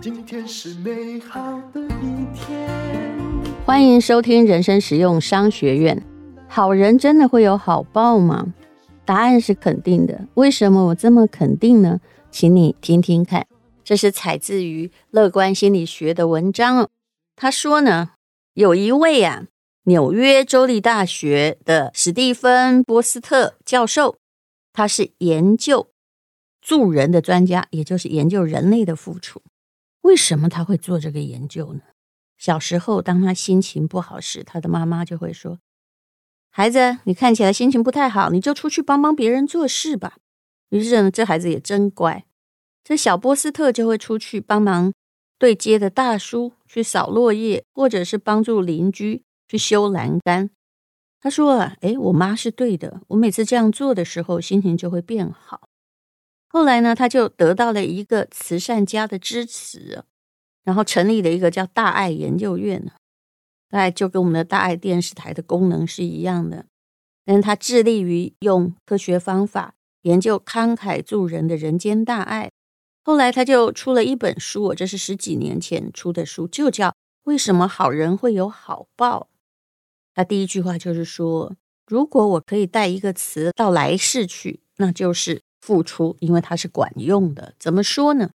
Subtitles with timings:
[0.00, 2.68] 今天是美好的一天。
[3.64, 6.02] 欢迎收听人生实用商学院。
[6.48, 8.52] 好人真的会有好报吗？
[9.04, 10.20] 答案是肯定的。
[10.34, 12.00] 为什么我这么肯定呢？
[12.30, 13.46] 请你听听看。
[13.84, 16.88] 这是采自于乐观心理学的文章。
[17.36, 18.10] 他说呢，
[18.54, 19.44] 有一位啊，
[19.84, 24.16] 纽约州立大学的史蒂芬·波斯特教授，
[24.78, 25.90] 他是研究
[26.60, 29.42] 助人的专家，也就是研究人类的付出。
[30.02, 31.80] 为什么他会做这个研究呢？
[32.36, 35.58] 小时候，当他心情不好时，他的妈妈就会说
[36.48, 40.18] ：“孩子，你看起来心情不太好，你就出去帮帮别人做事吧。”
[40.70, 42.24] 于是呢，这孩子也真乖。
[42.84, 44.92] 这小波斯特就会出去帮忙
[45.40, 50.50] 对接的大叔去扫落叶，或者是帮助邻居去修栏杆。
[51.20, 55.68] 他说：“啊，诶，我妈是对的，我每次这样做的时候，心情就会变好。”
[56.48, 60.04] 后来呢，他就得到了一个慈善家的支持，
[60.64, 62.92] 然后成立了一个叫大爱研究院，
[63.68, 66.66] 大概就跟我们的大爱电视台的功能是一样的。
[67.24, 72.50] 但他致力于用科学方法研究慷慨助人的人间大爱。
[73.04, 76.88] 后来他就出了一本书，我这是十几年前出的书，就叫
[77.24, 79.28] 《为什么好人会有好报》。
[80.18, 81.54] 他第一句话就是说
[81.86, 87.52] ：“如果我可以带一个词到来世去，那就是。”付出，因为它是管用的。
[87.58, 88.30] 怎么说呢？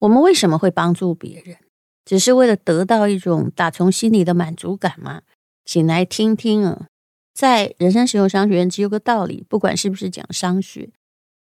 [0.00, 1.56] 我们为什么会帮助别人？
[2.04, 5.22] 只是为了得到一种打从心里的满足感吗？
[5.64, 6.86] 请来听听啊，
[7.34, 10.90] 在人生实用商学院只有个道理，不管是不是讲商学，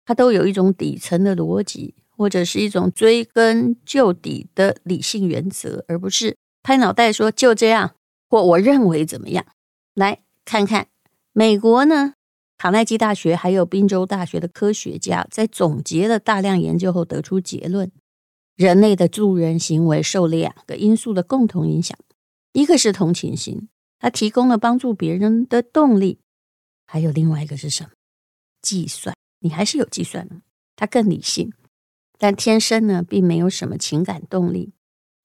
[0.04, 7.94] 它都有一种底层的逻辑，或者是一种追根究底的理性原则，而不是拍脑袋说就这样，
[8.28, 9.44] 或我认为怎么样。
[9.94, 10.88] 来看看
[11.32, 12.14] 美国呢？
[12.56, 17.90] 卡耐基大学还有宾州大学的科学家在总结了大量研究后得出结论：
[18.54, 21.98] 人类的助人行为受两个因素的共同影响，
[22.52, 23.68] 一个是同情心，
[23.98, 26.18] 它提供了帮助别人的动力；
[26.86, 27.90] 还有另外一个是什么？
[28.62, 30.36] 计算，你还是有计算的，
[30.76, 31.52] 它更理性，
[32.16, 34.72] 但天生呢并没有什么情感动力。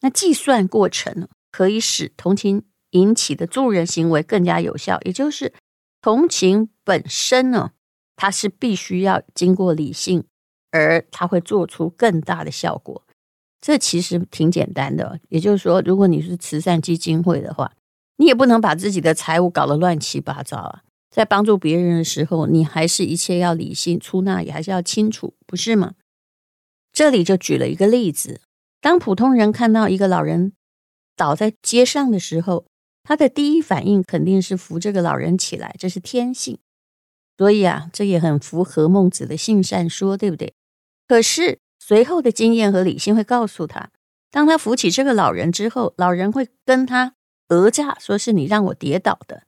[0.01, 2.63] 那计算过程呢，可以使同情
[2.97, 5.53] 引起的助人行为更加有效，也就是。
[5.99, 7.71] 同情本身呢，
[8.15, 10.23] 它是必须要经过理性，
[10.71, 13.03] 而它会做出更大的效果。
[13.59, 15.19] 这其实挺简单的。
[15.27, 17.73] 也就是说，如果你是慈善基金会的话，
[18.17, 20.83] 你也不能把自己的财务搞得乱七八糟啊。
[21.09, 25.95] 在帮助别人的时候，你还是一切要理性，出纳也还是要清楚，不是吗？
[26.93, 28.39] 这里就举了一个例子：
[28.79, 30.53] 当普通人看到一个老人
[31.17, 32.65] 倒在街上的时候。
[33.07, 36.57] 他的第一反应肯定是扶这个老人起来，这是天性。
[37.37, 40.53] 所以啊，这也很符合孟子的性善说，对不对？
[41.07, 43.91] 可是随后的经验和理性会告诉他，
[44.29, 47.13] 当他扶起这个老人之后，老人会跟他
[47.47, 49.43] 讹诈，说是你让我跌倒的。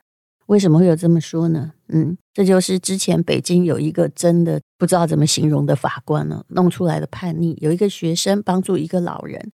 [0.45, 1.73] 为什么会有这么说呢？
[1.89, 7.57] 嗯，这就是之前北京有一个真的不知道怎么形容的法官呢，弄出来的叛逆。
[7.59, 9.51] 有一个学生帮助一个老人。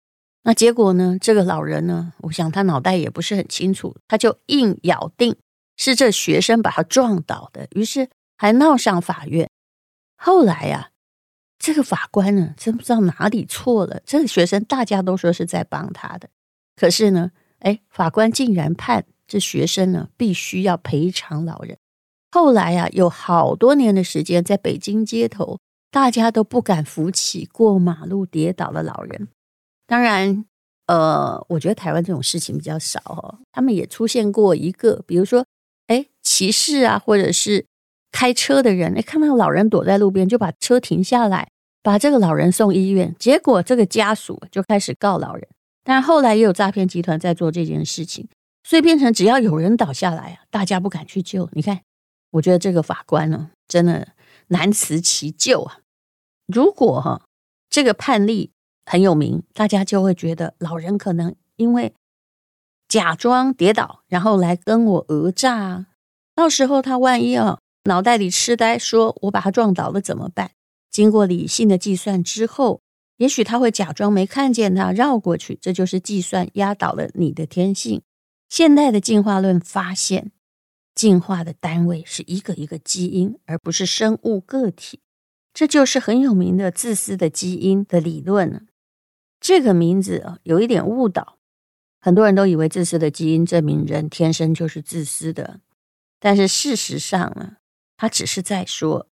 [0.44, 1.18] 那结果呢？
[1.22, 5.35] 这个老人呢，我想他脑袋也不是很清楚，他就硬咬定
[5.78, 9.47] 是这学生把他撞倒的，于是还闹上法院。
[10.16, 10.90] 后来呀、
[11.59, 14.01] 这个法官呢，真不知道哪里错了。
[14.03, 16.30] 这个学生大家都说是在帮他的，
[16.75, 21.78] 可是呢，哎，法官竟然判这学生呢必须要赔偿老人。
[22.31, 25.59] 后来呀、有好多年的时间，在北京街头，
[25.91, 29.28] 大家都不敢扶起过马路跌倒的老人。
[29.91, 30.46] 当然，
[30.88, 33.40] 呃，我觉得台湾这种事情比较少哦。
[33.52, 35.46] 他们也出现过一个，比如说，
[35.88, 37.66] 哎，骑士啊，或者是
[38.09, 41.50] 开车的人，哎，看到老人躲在路边，就把车停下来，
[41.84, 43.13] 把这个老人送医院。
[43.19, 45.46] 结果这个家属就开始告老人。
[45.84, 48.30] 但后来也有诈骗集团在做这件事情，
[48.63, 51.50] 所以变成只要有人倒下来啊，大家不敢去救。
[51.51, 51.81] 你看，
[52.31, 54.07] 我觉得这个法官呢，真的
[54.47, 55.80] 难辞其咎啊。
[56.48, 57.25] 如果哈，
[57.69, 58.51] 这个判例。
[58.86, 61.94] 很有名，大家就会觉得老人可能因为
[62.88, 65.88] 假装跌倒，然后来跟我讹诈啊。
[66.36, 70.51] 到时候他万一啊脑袋里痴呆，说我把他撞倒了怎么办？
[70.89, 72.81] 经过理性的计算之后，
[73.18, 78.01] 也许他会假装没看见他绕过去，这就是计算压倒了你的天性。
[78.50, 80.31] 现代的进化论发现，
[80.94, 85.00] 进化的单位是一个一个基因，而不是生物个体。
[85.54, 88.62] 这就是很有名的自私的基因的理论了。
[89.42, 91.40] 这个名字，有一点误导，
[92.00, 95.60] 很多人都以为自私的基因证明人天生就是自私的，
[96.20, 97.58] 但是事实上呢，
[97.98, 99.08] 他只是在说，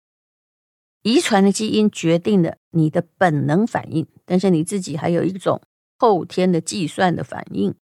[1.02, 5.62] 遗传的基因决定了你的本能反应，但是你自己还有一种
[5.98, 7.74] 后天的计算的反应。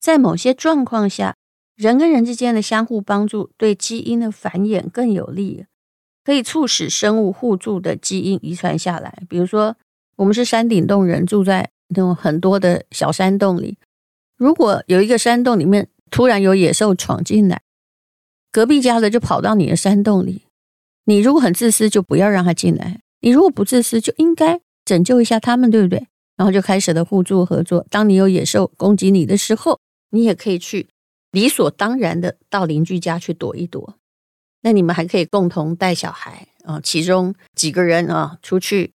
[0.00, 1.36] 在某些状况下，
[1.76, 5.66] 人跟人之间的相互帮助对基因的繁衍更有利，
[6.24, 9.22] 可以促使生物互助的基因遗传下来。
[9.28, 9.76] 比如说，
[10.16, 13.78] 我们是山顶洞人，住在那种很多的小山洞里。
[14.36, 17.62] 如果有一个山洞里面突然有野兽闯进来，
[18.50, 20.42] 隔壁家的就跑到你的山洞里。
[21.04, 26.06] 你如果很自私，就不要让他进来；你如果不自私，就应该拯救一下他们，对不对？
[26.36, 27.86] 然后就开始了互助合作。
[27.90, 29.78] 当你有野兽攻击你的时候，
[30.10, 30.88] 你也可以去
[31.30, 33.94] 理所当然的到邻居家去躲一躲。
[34.62, 38.92] 那你们还可以共同带小孩啊，其中几个人啊出去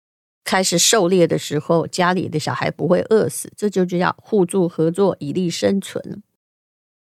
[0.45, 6.23] 开始狩猎的时候，家里的小孩不会饿死，这就叫互助合作，以利生存。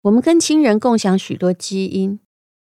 [0.04, 2.20] 我们跟亲人共享许多基因。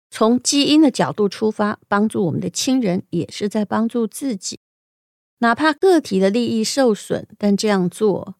[0.09, 4.59] 从基因的角度出发，帮助我们的亲人，也是在帮助自己。
[5.39, 8.35] 哪怕个体的利益受损，但这样做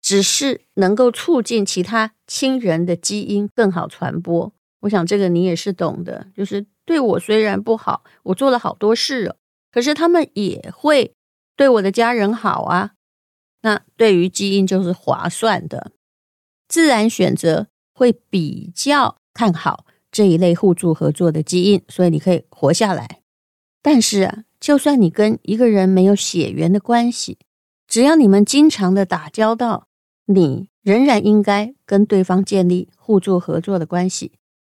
[0.00, 4.52] 只是能够促进其他亲人的基因更好传播。
[4.82, 9.36] 我想这个你也是懂的，就是对我虽然不好，我做了好多事哦，
[9.72, 11.12] 可是他们也会
[11.56, 12.92] 对我的家人好啊。
[13.62, 15.92] 那对于基因就是划算的，
[16.68, 19.86] 自然选择会比较看好。
[20.10, 23.20] 这一类互助合作的基因，所以你可以活下来。
[23.82, 27.38] 但是啊，就算你跟一个人没有血缘的关系，
[27.88, 29.88] 只要你们经常的打交道，
[30.26, 34.34] 你仍然应该跟对方建立互助合作的关系。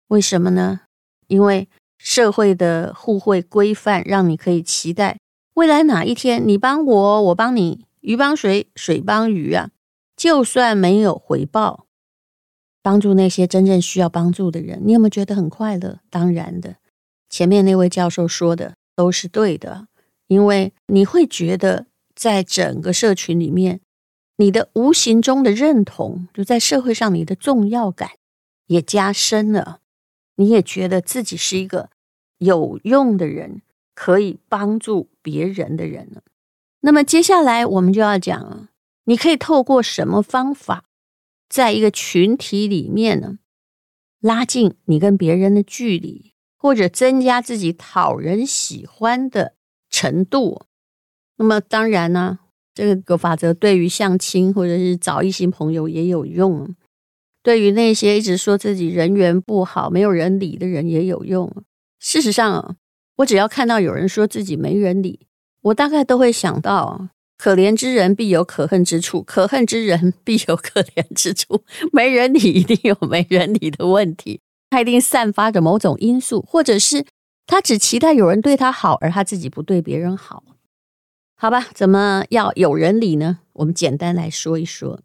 [0.07, 0.83] 为什么呢？
[1.27, 1.69] 因为
[1.99, 5.19] 社会的互惠规范，让你可以期待
[5.55, 9.71] 未来哪一天你帮我，我帮你，鱼帮水，水帮鱼啊。
[10.17, 11.87] 就算没有回报。
[12.83, 16.01] 帮助那些真正需要帮助的人，你有没有觉得很快乐？
[16.11, 16.77] 当然的，
[17.31, 19.89] 前面那位教授说的都是对的，
[20.27, 23.81] 因为你会觉得在整个社群里面，
[24.37, 28.11] 你的无形中的认同，就在社会上你的重要感
[28.67, 29.81] 也加深了，
[30.37, 31.89] 你也觉得自己是一个
[32.39, 33.63] 有用的人，
[33.95, 36.23] 可以帮助别人的人了。
[36.81, 38.69] 那么接下来我们就要讲了，
[39.05, 40.85] 你可以透过什么方法？
[41.49, 43.39] 在一个群体里面呢，
[44.21, 49.55] 拉近你跟别人的距离，或者增加自己讨人喜欢的
[49.89, 50.63] 程度。
[51.37, 52.41] 那么当然呢，
[52.75, 56.75] 这个法则对于相亲或者是找异性朋友也有用，
[57.43, 61.51] 对于那些一直说自己人缘不好、没有人理的人也有用。
[62.01, 62.77] 事实上啊，
[63.17, 65.27] 我只要看到有人说自己没人理，
[65.63, 67.09] 我大概都会想到。
[67.37, 71.65] 可怜之人必有可恨之处，可恨之人必有可怜之处。
[71.93, 74.41] 没人理一定有没人理的问题，
[74.71, 77.05] 他一定散发着某种因素，或者是
[77.45, 80.45] 他只期待有人对他好，而他自己不对别人好。
[81.37, 83.41] 好吧，怎么要有人理呢？
[83.55, 85.01] 我们简单来说一说。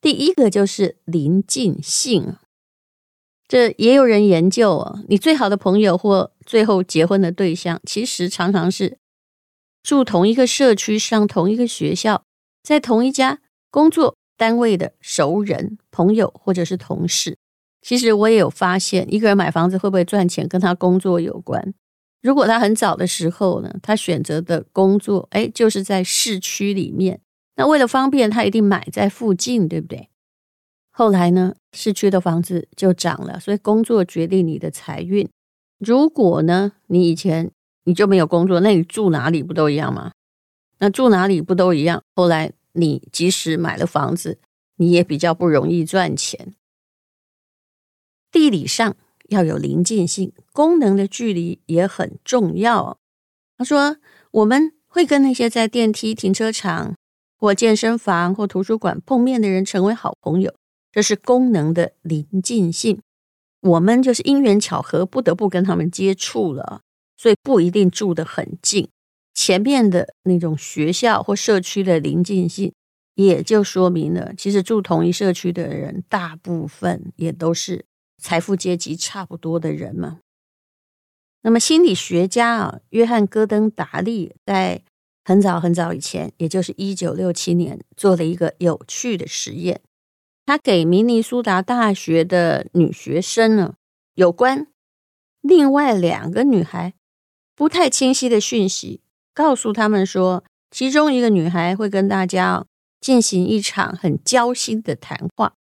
[0.00, 2.36] 第一个就是邻近性，
[3.48, 5.00] 这也有人研究哦。
[5.08, 8.98] 你最好的朋友或最后结婚的对象，其实常常是。
[9.82, 12.24] 住同一个社区，上同一个学校，
[12.60, 13.38] 在同一家
[13.70, 17.38] 工作单位的熟人、朋友或者是同事，
[17.80, 21.72] 其实我也有发现，一个人买房子会不会赚钱，跟他工作有关。
[22.20, 27.20] 如果他很早的时候呢，他选择的工作，哎，就是在市区里面，
[27.54, 30.08] 那为了方便，他一定买在附近，对不对？
[30.98, 35.28] 后来呢，市区的房子就涨了，所以工作决定你的财运。
[35.78, 37.50] 如果呢，你以前
[37.84, 40.12] 你就没有工作，那你住哪里不都一样吗？
[40.78, 42.02] 那住哪里不都一样？
[42.14, 44.38] 后来你即使买了房子，
[44.76, 46.54] 你也比较不容易赚钱。
[48.32, 48.96] 地理上
[49.28, 52.96] 要有邻近性，功能的距离也很重要。
[53.58, 53.98] 他说，
[54.30, 56.94] 我们会跟那些在电梯、停车场
[57.36, 60.54] 或健身房或图书馆碰面的人成为好朋友，
[60.96, 63.02] 这是功能的邻近性。
[63.60, 66.80] 我们就是因缘巧合，不得不跟他们接触了。
[67.18, 68.88] 所以不一定住得很近，
[69.34, 72.72] 前面的那种学校或社区的邻近性，
[73.14, 77.84] 也就说明了，其实住同一社区的人，大部分也都是
[78.16, 80.20] 财富阶级差不多的人嘛。
[81.42, 84.80] 那么心理学家啊，约翰·戈登·达利在
[85.24, 89.82] 很早很早以前，也就是一九六七年，做了一个有趣的实验，
[90.46, 93.74] 他给明尼苏达大学的女学生呢，
[94.14, 94.68] 有关
[95.42, 96.94] 另外两个女孩。
[97.56, 99.00] 不太清晰的讯息，
[99.34, 102.64] 告诉他们说，其中一个女孩会跟大家
[103.00, 105.54] 进行一场很交心的谈话。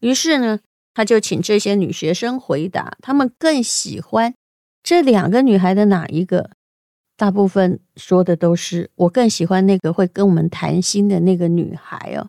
[0.00, 0.58] 于是呢，
[0.92, 4.34] 他就请这些女学生回答，他们更喜欢
[4.82, 6.50] 这两个女孩的哪一个？
[7.16, 12.28] 大部分说的都是我更喜欢那个会跟我们谈心的那个女孩哦，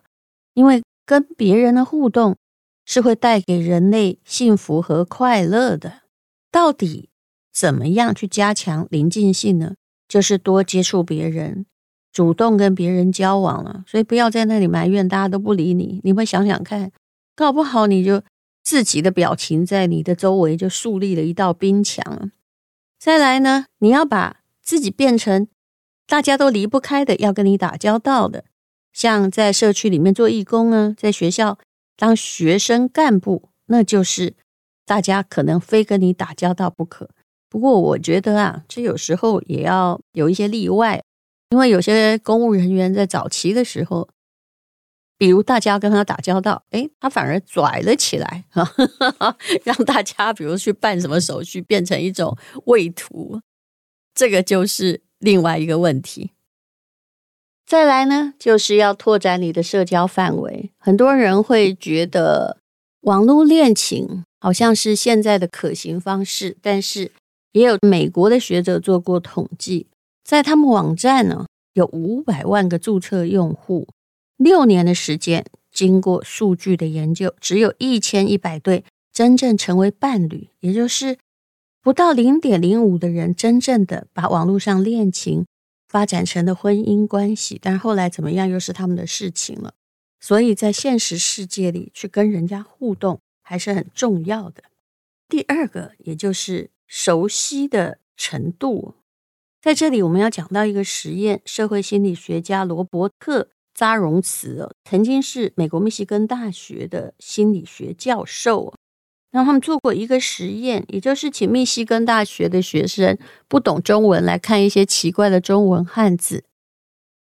[0.54, 2.36] 因为跟别人的互动
[2.84, 6.02] 是会带给人类幸福和快乐的。
[6.52, 7.08] 到底
[7.52, 9.74] 怎么样去加强邻近性呢？
[10.06, 11.66] 就是多接触别人，
[12.12, 13.82] 主动跟别人交往了。
[13.88, 16.92] 所以不要在那里埋怨大家都不理你，你会想想看，
[17.34, 18.22] 搞不好你就
[18.62, 22.30] 自己的表情在你的周围就树立了一道冰墙。
[23.00, 24.36] 再来呢，你要把。
[24.62, 25.48] 自己变成
[26.06, 28.44] 大家都离不开的，要跟你打交道的，
[28.92, 31.58] 像在社区里面做义工啊，在学校
[31.96, 34.34] 当学生干部，那就是
[34.84, 37.10] 大家可能非跟你打交道不可。
[37.48, 41.02] 不过我觉得啊，这有时候也要有一些例外，
[41.50, 44.08] 因为有些公务人员在早期的时候，
[45.18, 48.44] 比如大家跟他打交道，诶，他反而拽了起来，
[49.64, 53.40] 让大家比如去办什么手续，变成一种畏途。
[54.14, 56.30] 这个就是另外一个问题。
[57.70, 60.72] 再来呢，就是要拓展你的社交范围。
[60.76, 62.56] 很多人会觉得
[63.02, 67.12] 网络恋情好像是现在的可行方式，但是
[67.52, 69.86] 也有美国的学者做过统计，
[70.24, 73.86] 在他们网站呢，有五百万个注册用户，
[74.36, 81.18] 六年的时间，经过数据的研究，只有一千一百对真正成为伴侣，也就是。
[81.82, 85.46] 不到零点零五的人，真正的把网络上恋情
[85.90, 89.74] 发展成了婚姻关系，但后来怎么样又是他们的事情了。
[90.20, 94.62] 所以在现实世界里去跟人家互动还是很重要的。
[95.28, 98.94] 第二个，也就是熟悉的程度，
[99.60, 103.42] 在这里我们要讲到一个实验，社会心理学家罗伯特·
[103.74, 108.74] 扎荣茨曾经是美国密西根大学的心理学教授。
[109.30, 116.42] 然后他们做过一个实验，也就是请密西根大学的学生不懂中文来看一些奇怪的中文汉字，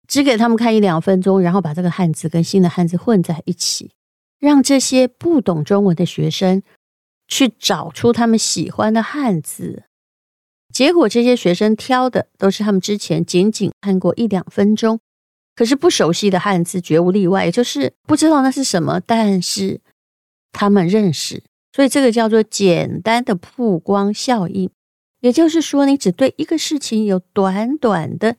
[0.08, 3.90] 只给他们看一两分钟，然后把这个汉字跟新的汉字混在一起，
[4.38, 6.62] 让这些不懂中文的学生
[7.28, 9.84] 去找出他们喜欢的汉字。
[10.72, 15.00] 结果这些学生挑的都是他们之前仅仅看过一两分钟，
[15.54, 19.82] 可是不熟悉的汉字，绝无例外，也就是不知道那是什么，但是
[20.50, 21.42] 他们认识。
[21.72, 24.68] 所以这个叫做简单的曝光效应，
[25.20, 28.36] 也就是说，你只对一个事情有短短的、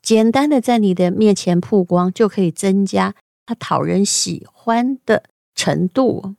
[0.00, 3.16] 简单的在你的面前曝光，就可以增加
[3.46, 5.24] 它讨人喜欢的
[5.56, 6.36] 程度。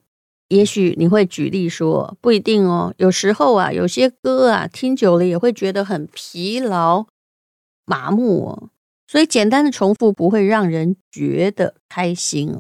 [0.47, 7.05] 也许你会举例说，不一定哦，有时候啊，有些歌啊，听久了也会觉得很疲劳、
[7.85, 8.69] 麻木哦。
[9.07, 12.59] 所以简单的重复不会让人觉得开心。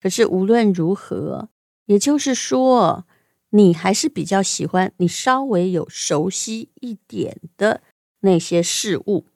[0.00, 1.50] 可是无论如何，
[1.84, 3.04] 也就是说。
[3.50, 7.82] 你还是比较喜欢你稍微有熟悉一点的
[8.20, 9.26] 那些事物，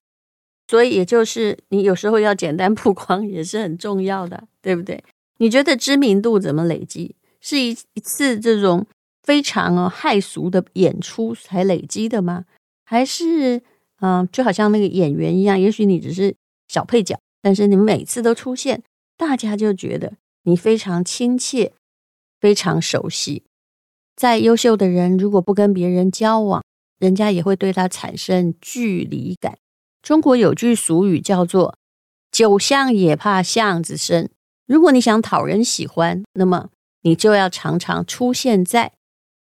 [0.69, 5.03] 所以也就是你有时候要简单曝光也是很重要的，对不对？
[5.39, 7.17] 你觉得知名度怎么累积？
[7.41, 8.87] 是一一次这种
[9.23, 12.45] 非常哦骇俗的演出才累积的吗？
[12.85, 13.63] 还是
[14.01, 16.35] 嗯、就好像那个演员一样，也许你只是
[16.69, 18.83] 小配角，但是你每次都出现，
[19.17, 21.73] 大家就觉得你非常亲切，
[22.39, 23.43] 非常熟悉。
[24.17, 26.63] 再优秀的人，如果不跟别人交往，
[26.99, 29.59] 人家也会对他产生距离感。
[30.03, 31.77] 中国有句俗语叫做
[32.31, 34.31] “酒巷也怕巷子深”。
[34.67, 36.71] 如果你想讨人喜欢，那么
[37.03, 38.93] 你就要常常出现在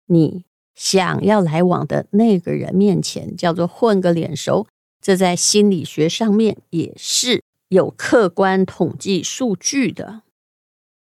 [0.05, 0.45] 你
[0.75, 4.67] 想要来往的那个人面前，叫做混个脸熟。
[5.01, 10.21] 这在心理学上面也是有客观统计数据的。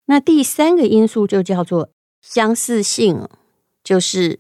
[0.06, 1.90] 那第三个因素就叫做
[2.22, 3.28] 相似性。
[3.86, 4.40] 就是，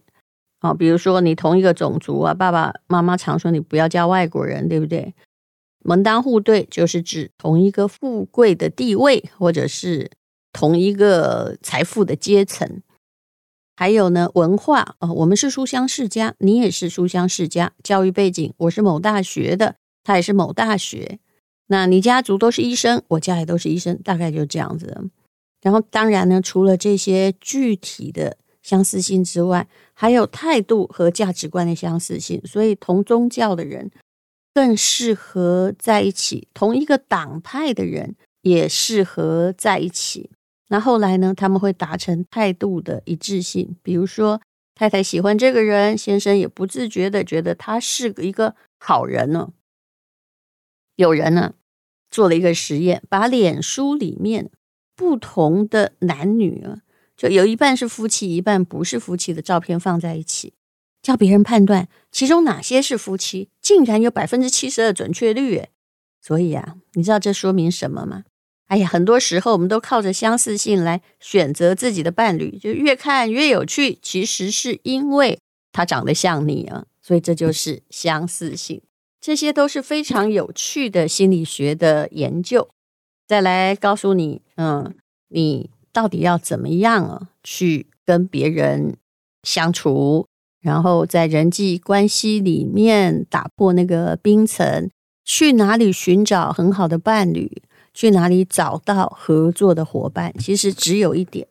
[0.61, 5.13] 哦，比如说你同一个种族啊，爸爸妈妈常说你不要嫁外国人，对不对？
[5.83, 10.09] 门当户对就是指同一个富贵的地位，或者是
[10.51, 12.81] 同一个财富的阶层。
[13.75, 17.71] 还有呢，文化哦，我们是书香世家，你也是书香世家。
[17.83, 21.19] 教育背景，我是某大学的，他也是某大学。
[21.67, 25.11] 那你家族都是医生，我家也都是医生，大概就这样子。
[25.61, 28.37] 然后当然呢，除了这些具体的。
[28.65, 33.91] 相似性之外，还有态度和价值观的相似性，所以同宗教的人
[34.55, 40.31] 更适合在一起，同一个党派的人也适合在一起。
[40.69, 44.41] 那后来呢，他们会达成态度的一致性，比如说
[44.73, 49.53] 太太喜欢这个人，先生也不自觉的觉得他是一个好人呢。
[50.95, 51.53] 有人呢
[52.09, 54.49] 做了一个实验，把脸书里面
[54.95, 56.81] 不同的男女啊。
[57.17, 60.53] 就有一半是夫妻，一半不是夫妻的照片放在一起，
[61.01, 65.55] 叫别人判断其中哪些是夫妻，竟然有百分之七十二准确率。
[65.55, 65.69] 诶，
[66.21, 68.23] 所以啊，你知道这说明什么吗？
[68.67, 73.99] 哎呀，很多时候我们都靠着相似性来选择自己的伴侣，就越看越有趣。
[74.01, 75.39] 其实是因为
[75.71, 78.81] 他长得像你啊，所以这就是相似性。
[79.21, 82.67] 这些都是非常有趣的心理学的研究。
[83.27, 84.95] 再来告诉你，嗯，
[85.29, 88.97] 你到底要怎么样啊，去跟别人
[89.43, 90.27] 相处，
[90.61, 94.89] 然后在人际关系里面打破那个冰层，
[95.23, 97.61] 去哪里寻找很好的伴侣？
[97.93, 100.33] 去哪里找到合作的伙伴？
[100.37, 101.47] 其实只有一点，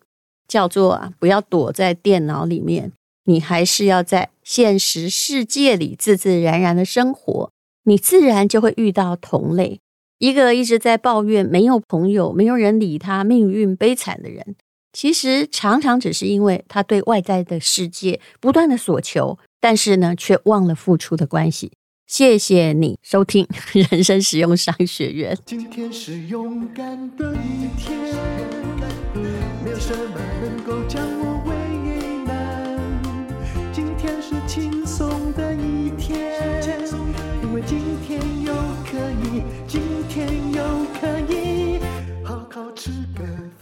[0.47, 2.93] 叫做啊，不要躲在电脑里面，
[3.25, 7.51] 你还是要在现实世界里自自然然的生活，
[7.85, 9.81] 你自然就会遇到同类。
[10.25, 14.57] 一个一直在抱怨没有朋友、没有人理他、命运悲惨的人，
[14.91, 21.73] 其实常常只是因为他对外在的世界不断的索求，但是呢，却忘了付出的关系。
[22.07, 23.47] 谢谢你收听
[23.91, 25.37] 人生实用商学院。
[25.45, 27.95] 今天是勇敢的一天，
[29.63, 30.74] 没有什么能够